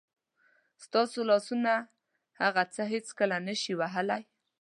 [0.85, 1.73] ستاسو لاسونه
[2.41, 4.23] هغه څه هېڅکله نه شي وهلی.